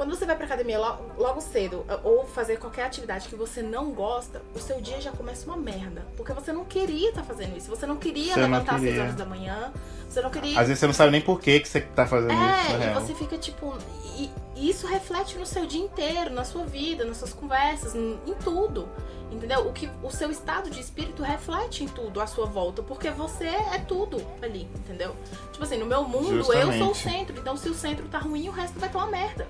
[0.00, 3.90] Quando você vai pra academia lo- logo cedo, ou fazer qualquer atividade que você não
[3.92, 6.06] gosta, o seu dia já começa uma merda.
[6.16, 7.68] Porque você não queria estar fazendo isso.
[7.68, 9.02] Você não queria Você levantar às 6 queria.
[9.02, 9.70] horas da manhã.
[10.08, 10.58] Você não queria.
[10.58, 12.72] Às vezes você não sabe nem por que, que você tá fazendo isso, na É,
[12.72, 13.00] e real.
[13.02, 13.76] você fica tipo.
[14.16, 18.18] E, e isso reflete no seu dia inteiro, na sua vida, nas suas conversas, em,
[18.26, 18.88] em tudo.
[19.30, 19.68] Entendeu?
[19.68, 23.46] O, que, o seu estado de espírito reflete em tudo à sua volta, porque você
[23.46, 25.14] é tudo ali, entendeu?
[25.52, 26.58] Tipo assim, no meu mundo, eu sou o
[26.94, 26.96] Justamente.
[26.96, 27.38] centro.
[27.38, 29.46] Então, se o centro tá ruim, o resto vai estar uma merda.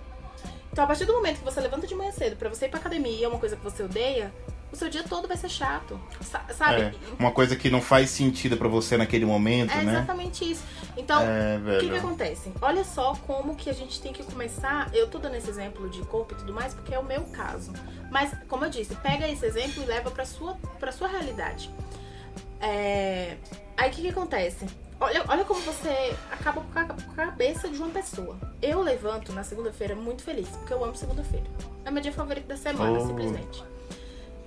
[0.72, 2.78] Então, a partir do momento que você levanta de manhã cedo pra você ir pra
[2.78, 4.32] academia e é uma coisa que você odeia,
[4.72, 6.00] o seu dia todo vai ser chato.
[6.20, 6.82] Sa- Sabe?
[6.82, 9.92] É, uma coisa que não faz sentido pra você naquele momento, É né?
[9.96, 10.62] exatamente isso.
[10.96, 12.52] Então, É, o que, que acontece?
[12.62, 14.88] Olha só como que a gente tem que começar.
[14.94, 17.72] Eu tô dando esse exemplo de corpo e tudo mais porque é o meu caso.
[18.10, 21.68] Mas, como eu disse, pega esse exemplo e leva pra sua, pra sua realidade.
[22.60, 23.36] É,
[23.76, 24.66] Aí o que, que acontece?
[25.00, 26.84] Olha, olha como você acaba com a,
[27.16, 28.36] cabeça de uma pessoa.
[28.60, 31.46] Eu levanto na segunda-feira muito feliz, porque eu amo segunda-feira.
[31.86, 33.06] É meu dia favorito da semana, Oh.
[33.06, 33.64] simplesmente.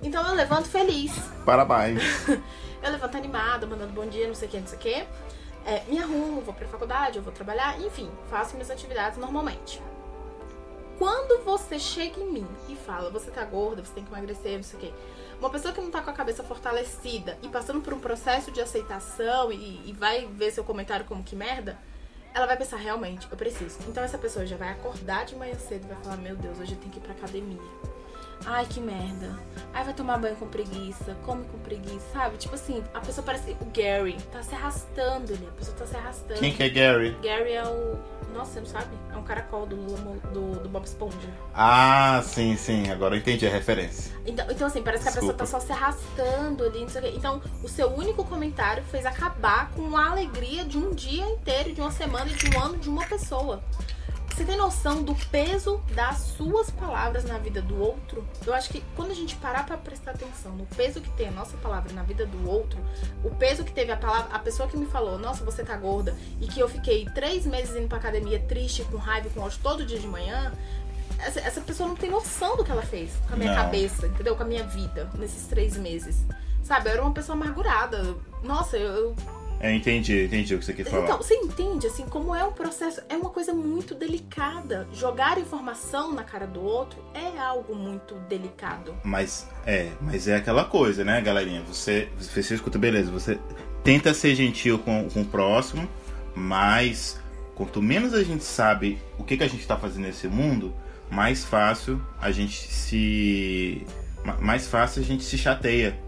[0.00, 1.12] Então eu levanto feliz.
[1.44, 2.00] Parabéns.
[2.84, 5.06] Eu levanto animada, mandando bom dia, não sei o que, não sei o que.
[5.64, 9.80] É, me arrumo, vou pra faculdade, eu vou trabalhar, enfim, faço minhas atividades normalmente.
[10.98, 14.62] Quando você chega em mim e fala, você tá gorda, você tem que emagrecer, não
[14.62, 14.92] sei o quê.
[15.38, 18.60] Uma pessoa que não tá com a cabeça fortalecida e passando por um processo de
[18.60, 21.78] aceitação e, e vai ver seu comentário como que merda,
[22.32, 23.78] ela vai pensar, realmente, eu preciso.
[23.88, 26.72] Então essa pessoa já vai acordar de manhã cedo e vai falar, meu Deus, hoje
[26.72, 27.93] eu tenho que ir pra academia.
[28.46, 29.38] Ai, que merda.
[29.72, 32.36] Ai, vai tomar banho com preguiça, come com preguiça, sabe?
[32.36, 35.96] Tipo assim, a pessoa parece o Gary, tá se arrastando ali, a pessoa tá se
[35.96, 36.40] arrastando.
[36.40, 37.16] Quem que é Gary?
[37.22, 37.98] Gary é o.
[38.32, 38.96] Nossa, você não sabe?
[39.12, 41.16] É um caracol do, do, do Bob Esponja.
[41.54, 42.90] Ah, sim, sim.
[42.90, 44.12] Agora eu entendi a referência.
[44.26, 47.04] Então, então assim, parece que a pessoa tá só se arrastando ali, não sei o
[47.04, 47.12] quê.
[47.16, 51.80] Então, o seu único comentário fez acabar com a alegria de um dia inteiro, de
[51.80, 53.62] uma semana, de um ano de uma pessoa.
[54.34, 58.26] Você tem noção do peso das suas palavras na vida do outro?
[58.44, 61.30] Eu acho que quando a gente parar pra prestar atenção no peso que tem a
[61.30, 62.76] nossa palavra na vida do outro,
[63.22, 66.16] o peso que teve a palavra, a pessoa que me falou, nossa, você tá gorda,
[66.40, 69.86] e que eu fiquei três meses indo pra academia triste, com raiva, com ódio todo
[69.86, 70.52] dia de manhã,
[71.20, 73.62] essa, essa pessoa não tem noção do que ela fez com a minha Não.
[73.62, 74.34] cabeça, entendeu?
[74.34, 76.24] Com a minha vida nesses três meses.
[76.64, 78.16] Sabe, eu era uma pessoa amargurada.
[78.42, 78.90] Nossa, eu.
[78.90, 79.16] eu-
[79.60, 81.04] Eu entendi, entendi o que você quer falar.
[81.04, 83.00] Então, você entende, assim, como é um processo.
[83.08, 84.86] É uma coisa muito delicada.
[84.92, 88.94] Jogar informação na cara do outro é algo muito delicado.
[89.02, 91.62] Mas é, mas é aquela coisa, né, galerinha?
[91.62, 93.38] Você, você escuta, beleza, você
[93.82, 95.88] tenta ser gentil com, com o próximo,
[96.34, 97.18] mas
[97.54, 100.74] quanto menos a gente sabe o que, que a gente tá fazendo nesse mundo,
[101.10, 103.86] mais fácil a gente se.
[104.24, 105.98] ma- Mais fácil a gente se chateia.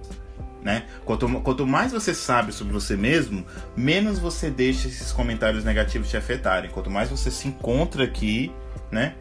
[0.62, 0.85] Né?
[1.05, 6.16] Quanto, quanto mais você sabe sobre você mesmo, menos você deixa esses comentários negativos te
[6.16, 6.71] afetarem.
[6.71, 8.53] Quanto mais você se encontra aqui,
[8.90, 9.14] né?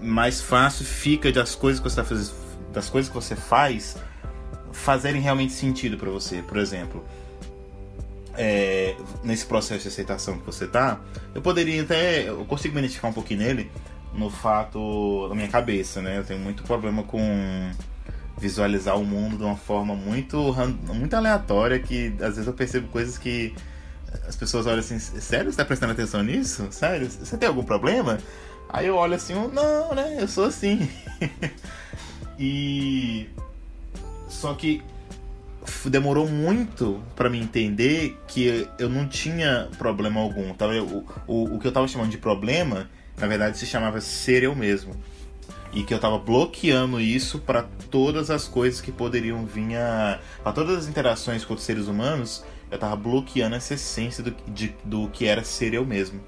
[0.00, 2.34] mais fácil fica das coisas que você tá fazendo,
[2.72, 3.96] das coisas que você faz
[4.72, 6.42] fazerem realmente sentido pra você.
[6.42, 7.04] Por exemplo,
[8.36, 11.00] é, nesse processo de aceitação que você tá,
[11.34, 13.70] eu poderia até, eu consigo me identificar um pouquinho nele
[14.12, 16.18] no fato da minha cabeça, né?
[16.18, 17.70] Eu tenho muito problema com
[18.38, 20.54] visualizar o mundo de uma forma muito
[20.92, 23.54] muito aleatória que às vezes eu percebo coisas que
[24.28, 26.66] as pessoas olham assim, sério, você tá prestando atenção nisso?
[26.70, 27.08] Sério?
[27.08, 28.18] Você tem algum problema?
[28.68, 30.18] Aí eu olho assim, não, né?
[30.20, 30.88] Eu sou assim.
[32.38, 33.28] e.
[34.28, 34.82] Só que
[35.86, 40.52] demorou muito pra me entender que eu não tinha problema algum.
[40.54, 44.42] Tava, o, o, o que eu tava chamando de problema, na verdade, se chamava ser
[44.42, 44.94] eu mesmo.
[45.76, 50.18] E que eu tava bloqueando isso pra todas as coisas que poderiam vir a.
[50.42, 54.74] pra todas as interações com outros seres humanos, eu tava bloqueando essa essência do, de-
[54.82, 56.18] do que era ser eu mesmo.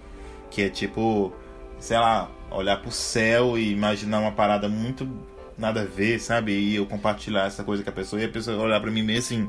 [0.50, 1.32] Que é tipo,
[1.80, 5.08] sei lá, olhar pro céu e imaginar uma parada muito
[5.56, 6.52] nada a ver, sabe?
[6.52, 9.18] E eu compartilhar essa coisa com a pessoa e a pessoa olhar pra mim meio
[9.18, 9.48] assim,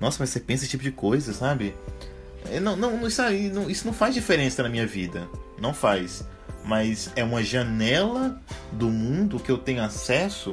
[0.00, 1.72] nossa, mas você pensa esse tipo de coisa, sabe?
[2.60, 5.28] Não, não, isso aí, não, isso não faz diferença na minha vida.
[5.58, 6.26] Não faz.
[6.64, 8.40] Mas é uma janela
[8.72, 10.52] do mundo que eu tenho acesso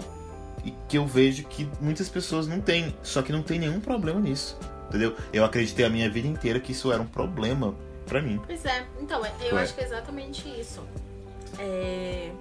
[0.65, 2.93] e que eu vejo que muitas pessoas não têm.
[3.02, 4.58] Só que não tem nenhum problema nisso.
[4.89, 5.15] Entendeu?
[5.32, 7.74] Eu acreditei a minha vida inteira que isso era um problema
[8.06, 8.41] pra mim.
[8.45, 9.63] Pois é, então, eu Ué.
[9.63, 10.82] acho que é exatamente isso.
[11.58, 12.32] É,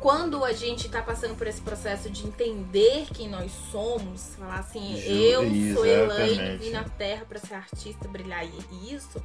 [0.00, 4.96] Quando a gente tá passando por esse processo de entender quem nós somos, falar assim,
[4.96, 9.20] Ju- eu sou Elaine, vim na Terra pra ser artista, brilhar e isso,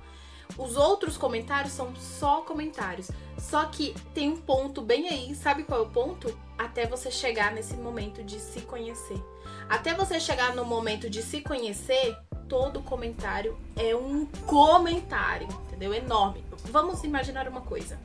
[0.57, 3.09] os outros comentários são só comentários.
[3.37, 6.37] Só que tem um ponto bem aí, sabe qual é o ponto?
[6.57, 9.21] Até você chegar nesse momento de se conhecer.
[9.67, 12.15] Até você chegar no momento de se conhecer,
[12.47, 15.93] todo comentário é um comentário, entendeu?
[15.93, 16.43] Enorme.
[16.65, 17.99] Vamos imaginar uma coisa.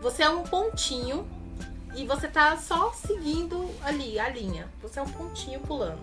[0.00, 1.26] Você é um pontinho
[1.94, 4.68] e você tá só seguindo ali a linha.
[4.82, 6.00] Você é um pontinho pulando.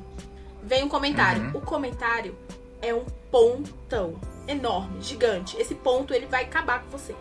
[0.63, 1.43] Vem um comentário.
[1.43, 1.58] Uhum.
[1.58, 2.38] O comentário
[2.82, 4.15] é um pontão
[4.50, 5.56] enorme, gigante.
[5.58, 7.16] Esse ponto ele vai acabar com você.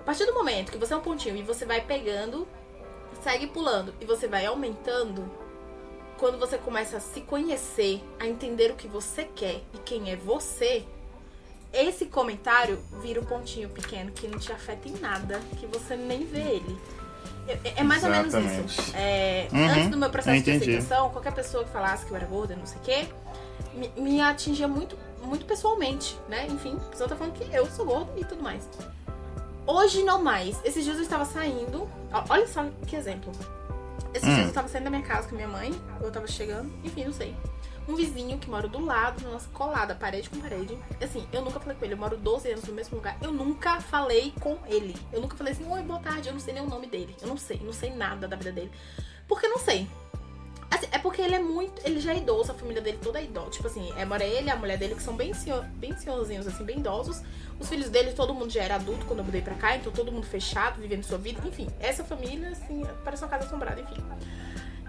[0.00, 2.46] A partir do momento que você é um pontinho e você vai pegando,
[3.22, 5.30] segue pulando e você vai aumentando,
[6.18, 10.16] quando você começa a se conhecer, a entender o que você quer e quem é
[10.16, 10.84] você,
[11.72, 16.24] esse comentário vira um pontinho pequeno que não te afeta em nada, que você nem
[16.24, 16.80] vê ele.
[17.64, 18.80] É, é mais ou menos Exatamente.
[18.80, 18.92] isso.
[18.96, 22.26] É, Uhum, Antes do meu processo de aceitação, qualquer pessoa que falasse que eu era
[22.26, 23.08] gorda, não sei o quê,
[23.74, 26.46] me, me atingia muito, muito pessoalmente, né?
[26.46, 28.68] Enfim, a pessoa tá falando que eu sou gorda e tudo mais.
[29.66, 30.60] Hoje não mais.
[30.64, 31.88] Esses dias eu estava saindo.
[32.28, 33.32] Olha só que exemplo.
[34.12, 34.34] Esses Hum.
[34.34, 35.72] dias eu estava saindo da minha casa com minha mãe.
[36.00, 37.34] Eu tava chegando, enfim, não sei.
[37.86, 40.78] Um vizinho que mora do lado, nossa, colada, parede com parede.
[41.02, 41.94] Assim, eu nunca falei com ele.
[41.94, 43.16] Eu moro 12 anos no mesmo lugar.
[43.20, 44.96] Eu nunca falei com ele.
[45.12, 46.28] Eu nunca falei assim, oi, boa tarde.
[46.28, 47.14] Eu não sei nem o nome dele.
[47.20, 48.70] Eu não sei, não sei nada da vida dele.
[49.28, 49.86] Porque eu não sei.
[50.74, 51.80] Assim, é porque ele é muito.
[51.84, 53.50] Ele já é idoso, a família dele toda é idosa.
[53.50, 56.64] Tipo assim, é, mora ele a mulher dele, que são bem, senhor, bem senhorzinhos, assim,
[56.64, 57.22] bem idosos.
[57.60, 60.10] Os filhos dele, todo mundo já era adulto quando eu mudei pra cá, então todo
[60.10, 61.40] mundo fechado, vivendo sua vida.
[61.46, 64.02] Enfim, essa família, assim, parece uma casa assombrada, enfim.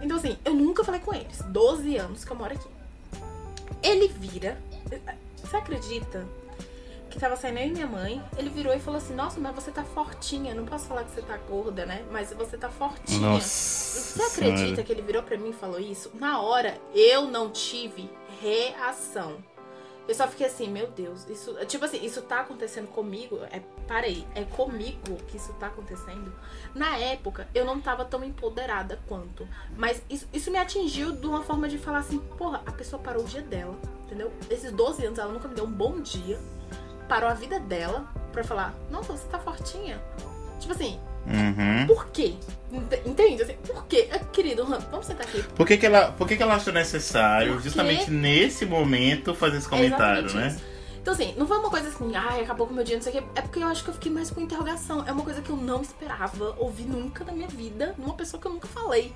[0.02, 1.40] Então, assim, eu nunca falei com eles.
[1.44, 2.68] 12 anos que eu moro aqui.
[3.84, 4.58] Ele vira.
[5.44, 6.26] Você acredita
[7.16, 8.22] que tava saindo eu e minha mãe?
[8.38, 10.54] Ele virou e falou assim: Nossa, mas você tá fortinha.
[10.54, 12.06] Não posso falar que você tá gorda, né?
[12.12, 13.22] Mas você tá fortinha.
[13.22, 14.20] Nossa.
[14.20, 16.12] Você acredita que ele virou pra mim e falou isso?
[16.16, 18.10] Na hora, eu não tive
[18.42, 19.38] reação.
[20.08, 21.56] Eu só fiquei assim, meu Deus, isso.
[21.66, 23.40] Tipo assim, isso tá acontecendo comigo.
[23.50, 26.32] É, parei, é comigo que isso tá acontecendo.
[26.76, 29.48] Na época, eu não tava tão empoderada quanto.
[29.76, 33.24] Mas isso, isso me atingiu de uma forma de falar assim, porra, a pessoa parou
[33.24, 33.76] o dia dela,
[34.06, 34.32] entendeu?
[34.50, 36.40] Esses 12 anos, ela nunca me deu um bom dia.
[37.08, 40.02] Parou a vida dela pra falar, nossa, você tá fortinha.
[40.60, 41.88] Tipo assim, Uhum.
[41.88, 42.36] por quê?
[42.72, 43.42] Ent- Entende?
[43.44, 44.08] Assim, por quê?
[44.12, 45.42] Eh, Querido, vamos sentar aqui.
[45.56, 49.68] Por que, que, ela, por que, que ela achou necessário, justamente nesse momento, fazer esse
[49.70, 50.48] comentário, né?
[50.50, 50.64] isso.
[51.02, 53.14] Então, assim, não foi uma coisa assim, ai, acabou com o meu dia, não sei
[53.14, 53.24] o quê.
[53.36, 55.04] É porque eu acho que eu fiquei mais com interrogação.
[55.08, 58.48] É uma coisa que eu não esperava ouvir nunca na minha vida, numa pessoa que
[58.48, 59.14] eu nunca falei.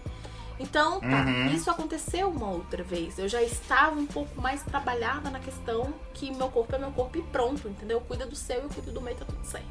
[0.59, 1.47] Então, tá, Uhum.
[1.47, 3.17] isso aconteceu uma outra vez.
[3.17, 7.17] Eu já estava um pouco mais trabalhada na questão que meu corpo é meu corpo
[7.17, 8.01] e pronto, entendeu?
[8.01, 9.67] Cuida do seu, eu cuido do meu, tá tudo certo.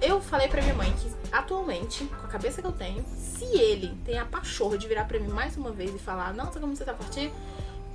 [0.00, 3.96] Eu falei pra minha mãe que atualmente, com a cabeça que eu tenho, se ele
[4.04, 6.76] tem a pachorra de virar pra mim mais uma vez e falar, não, sabe como
[6.76, 7.32] você tá fortinho?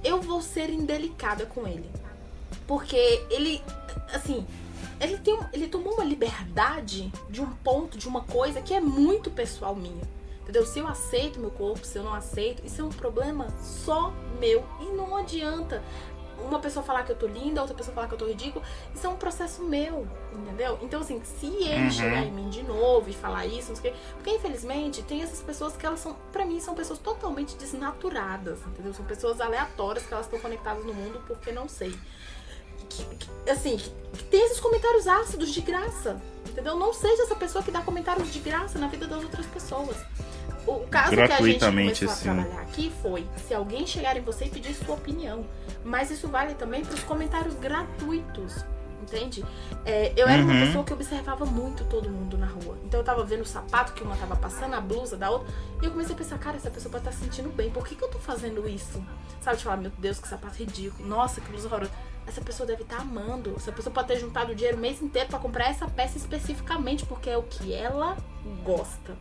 [0.03, 1.89] Eu vou ser indelicada com ele.
[2.67, 2.97] Porque
[3.29, 3.63] ele,
[4.13, 4.45] assim,
[4.99, 8.81] ele, tem, um- ele tomou uma liberdade de um ponto, de uma coisa que é
[8.81, 10.03] muito pessoal minha.
[10.51, 10.65] Entendeu?
[10.67, 14.65] Se eu aceito meu corpo, se eu não aceito, isso é um problema só meu.
[14.81, 15.81] E não adianta
[16.45, 18.65] uma pessoa falar que eu tô linda, outra pessoa falar que eu tô ridícula.
[18.93, 20.77] Isso é um processo meu, entendeu?
[20.81, 21.91] Então, assim, se ele Uhum.
[21.91, 23.99] chegar em mim de novo e falar isso, não sei o quê.
[24.15, 28.93] Porque, infelizmente, tem essas pessoas que elas são, pra mim, são pessoas totalmente desnaturadas, entendeu?
[28.93, 31.97] São pessoas aleatórias que elas estão conectadas no mundo porque não sei.
[32.89, 36.19] Que, que- assim, que tem esses comentários ácidos de graça,
[36.51, 36.75] entendeu?
[36.77, 39.95] Não seja essa pessoa que dá comentários de graça na vida das outras pessoas.
[40.67, 42.23] O caso que a gente começou a assim.
[42.23, 45.43] trabalhar aqui foi se alguém chegar em você e pedir sua opinião.
[45.83, 48.63] Mas isso vale também para os comentários gratuitos.
[49.01, 49.43] Entende?
[49.83, 50.65] É, eu era uma Uhum.
[50.67, 52.77] pessoa que observava muito todo mundo na rua.
[52.91, 55.47] Então eu tava vendo o sapato que uma tava passando, a blusa da outra.
[55.81, 57.71] E eu comecei a pensar, cara, essa pessoa pode estar se sentindo bem.
[57.71, 59.01] Por que, que eu tô fazendo isso?
[59.41, 61.07] Sabe, de falar, meu Deus, que sapato ridículo.
[61.07, 61.89] Nossa, que blusa horrorosa.
[62.27, 63.53] Essa pessoa deve estar amando.
[63.55, 67.05] Essa pessoa pode ter juntado o dinheiro o mês inteiro pra comprar essa peça especificamente,
[67.05, 68.17] porque é o que ela
[68.65, 69.15] gosta.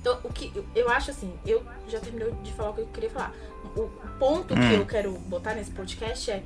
[0.00, 2.86] Então, o que eu- eu acho assim, eu já terminei de falar o que eu
[2.86, 3.34] queria falar.
[3.76, 4.72] O ponto que Hum.
[4.72, 6.42] eu quero botar nesse podcast é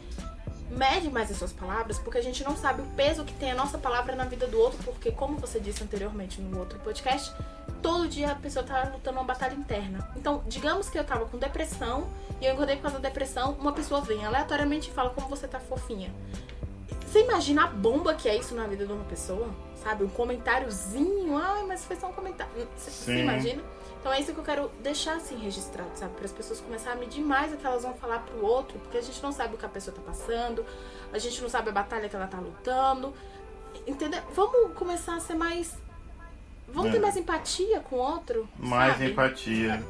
[0.70, 3.54] mede mais as suas palavras, porque a gente não sabe o peso que tem a
[3.54, 7.32] nossa palavra na vida do outro, porque como você disse anteriormente no outro podcast,
[7.82, 10.10] todo dia a pessoa tá lutando uma batalha interna.
[10.16, 12.08] Então, digamos que eu tava com depressão
[12.40, 15.46] e eu engordei por causa da depressão, uma pessoa vem aleatoriamente e fala como você
[15.46, 16.12] tá fofinha.
[17.06, 19.48] Você imagina a bomba que é isso na vida de uma pessoa?
[19.82, 20.04] Sabe?
[20.04, 21.36] Um comentáriozinho.
[21.38, 22.52] Ai, mas foi só um comentário.
[22.76, 23.62] Você, você imagina?
[24.06, 26.14] Então é isso que eu quero deixar assim registrado, sabe?
[26.14, 28.98] Para as pessoas começarem a medir mais o que elas vão falar pro outro, porque
[28.98, 30.64] a gente não sabe o que a pessoa tá passando,
[31.12, 33.12] a gente não sabe a batalha que ela tá lutando.
[33.84, 34.22] Entendeu?
[34.32, 35.74] Vamos começar a ser mais.
[36.68, 36.92] Vamos É.
[36.92, 38.48] ter mais empatia com o outro?
[38.56, 39.10] Mais sabe?
[39.10, 39.82] empatia.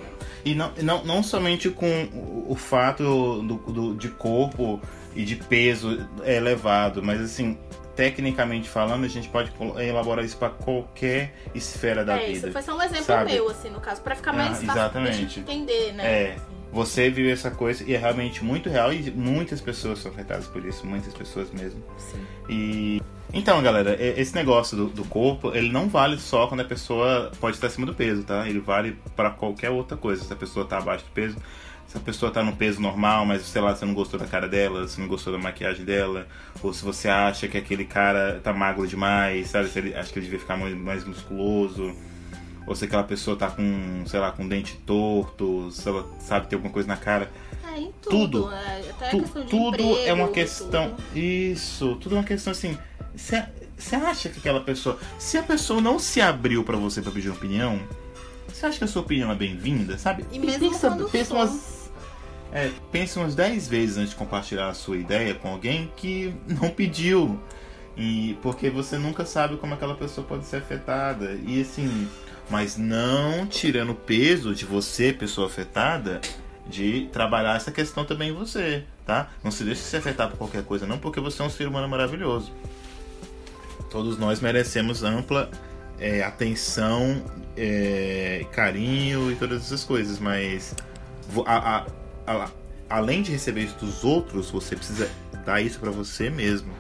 [0.47, 3.03] E não, não, não somente com o, o fato
[3.43, 4.81] do, do- de corpo
[5.15, 7.59] e de peso elevado, mas assim,
[7.97, 12.33] tecnicamente falando, a gente pode elaborar isso para qualquer esfera da é, vida.
[12.33, 13.33] isso foi só um exemplo sabe?
[13.33, 15.17] meu, assim, no caso, pra ficar Ah, mais fácil pra exatamente.
[15.17, 16.05] gente entender, né?
[16.05, 16.33] É.
[16.33, 16.57] Assim.
[16.73, 20.63] Você viu essa coisa e é realmente muito real e muitas pessoas são afetadas por
[20.65, 21.83] isso, muitas pessoas mesmo.
[21.97, 22.27] Sim.
[22.51, 27.31] E então, galera, esse negócio do, do corpo, ele não vale só quando a pessoa
[27.41, 28.49] pode estar acima do peso, tá?
[28.49, 30.23] Ele vale pra qualquer outra coisa.
[30.25, 31.37] Se a pessoa tá abaixo do peso,
[31.97, 34.47] se a pessoa tá no peso normal, mas sei lá, você não gostou da cara
[34.47, 36.27] dela, você não gostou da maquiagem dela,
[36.63, 39.69] ou se você acha que aquele cara tá magro demais, sabe?
[39.69, 41.95] Se ele acha que ele devia ficar mais, mais musculoso.
[42.67, 46.49] Ou se aquela pessoa tá com, sei lá, com um dente torto, se ela sabe
[46.49, 47.31] ter alguma coisa na cara.
[47.73, 48.43] É, em tudo.
[48.43, 48.53] Tudo.
[48.53, 50.91] é, Tu- tudo é emprego, uma questão.
[50.91, 51.17] tudo.
[51.19, 52.77] Isso, tudo é uma questão assim.
[53.15, 54.99] Você acha que aquela pessoa.
[55.19, 57.81] Se a pessoa não se abriu pra você pra pedir uma opinião,
[58.53, 60.25] você acha que a sua opinião é bem-vinda, sabe?
[60.33, 61.76] E mesmo pensa, quando pensa umas.
[62.57, 66.71] É, pense umas 10 vezes antes de compartilhar a sua ideia com alguém que não
[66.71, 67.39] pediu.
[67.95, 71.39] E porque você nunca sabe como aquela pessoa pode ser afetada.
[71.47, 72.09] E assim,
[72.49, 76.19] mas não tirando o peso de você, pessoa afetada,
[76.67, 79.31] de trabalhar essa questão também em você, tá?
[79.45, 81.87] Não se deixe se afetar por qualquer coisa, não, porque você é um ser humano
[81.89, 82.53] maravilhoso.
[83.91, 85.51] Todos nós merecemos ampla
[85.99, 87.23] é, atenção,
[87.55, 90.75] é, carinho e todas essas coisas, mas
[91.47, 91.87] a- a-
[92.89, 95.09] além de receber isso dos outros, você precisa
[95.45, 96.73] dar isso pra você mesmo.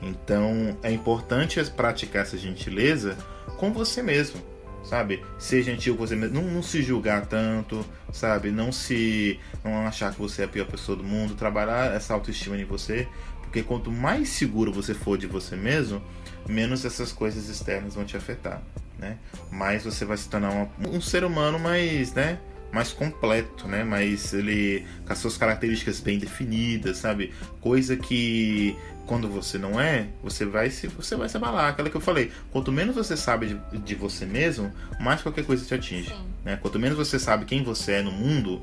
[0.00, 3.16] Então é importante praticar essa gentileza
[3.56, 4.40] com você mesmo,
[4.84, 5.22] sabe?
[5.38, 8.50] Ser gentil com você mesmo, não, não se julgar tanto, sabe?
[8.50, 12.56] Não se não achar que você é a pior pessoa do mundo, trabalhar essa autoestima
[12.56, 13.06] em você,
[13.42, 16.02] porque quanto mais seguro você for de você mesmo,
[16.48, 18.60] menos essas coisas externas vão te afetar,
[18.98, 19.18] né?
[19.52, 22.40] Mais você vai se tornar uma- um ser humano mais, né?
[22.72, 23.84] Mais completo, né?
[23.84, 27.32] Mais ele com as suas características bem definidas, sabe?
[27.60, 31.68] Coisa que quando você não é, você vai se você vai se abalar.
[31.68, 35.64] Aquela que eu falei, quanto menos você sabe de, de você mesmo, mais qualquer coisa
[35.64, 36.24] te atinge, Sim.
[36.44, 36.56] né?
[36.56, 38.62] Quanto menos você sabe quem você é no mundo,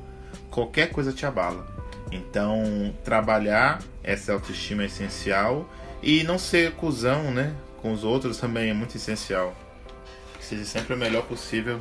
[0.50, 1.66] qualquer coisa te abala.
[2.10, 7.54] Então, trabalhar essa autoestima é essencial e não ser cuzão, né?
[7.80, 9.56] Com os outros também é muito essencial.
[10.36, 11.80] Que seja sempre o melhor possível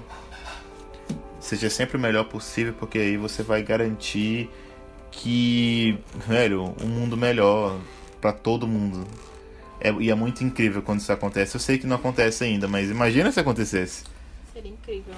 [1.50, 4.50] seja sempre o melhor possível, porque aí você vai garantir
[5.12, 5.98] que,
[6.28, 7.80] velho, um mundo melhor,
[8.22, 9.08] para todo mundo.
[9.82, 11.56] É, e é muito incrível quando isso acontece.
[11.56, 14.04] Eu sei que não acontece ainda, mas imagina se acontecesse.
[14.54, 15.16] Seria incrível.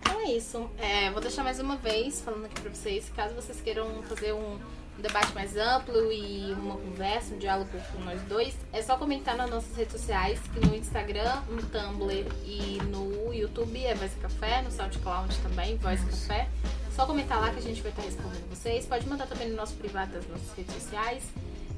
[0.00, 0.70] Então é isso.
[0.78, 4.58] É, vou deixar mais uma vez falando aqui pra vocês, caso vocês queiram fazer um
[4.98, 9.36] um debate mais amplo e uma conversa, um diálogo com nós dois, é só comentar
[9.36, 14.62] nas nossas redes sociais, que no Instagram, no Tumblr e no YouTube é Voz Café,
[14.62, 16.48] no SoundCloud também, Voz Café.
[16.94, 18.86] Só comentar lá que a gente vai estar respondendo vocês.
[18.86, 21.24] Pode mandar também no nosso privado das nossas redes sociais.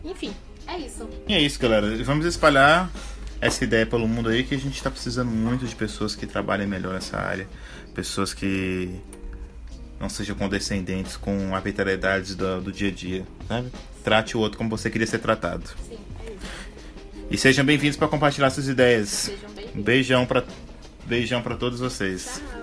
[0.04, 0.32] Enfim,
[0.68, 1.08] é isso.
[1.26, 2.02] E é isso, galera.
[2.04, 2.88] Vamos espalhar
[3.40, 6.68] essa ideia pelo mundo aí que a gente está precisando muito de pessoas que trabalhem
[6.68, 7.48] melhor nessa área.
[7.94, 9.00] Pessoas que
[10.00, 13.70] não sejam condescendentes com arbitrariedades do, do dia a dia, sabe?
[14.04, 15.68] Trate o outro como você queria ser tratado.
[15.88, 16.46] Sim, é isso.
[17.30, 19.08] E sejam bem-vindos para compartilhar suas ideias.
[19.08, 19.74] Sejam bem-vindos.
[19.74, 20.44] Um beijão para
[21.06, 22.40] beijão para todos vocês.
[22.48, 22.57] Tchau.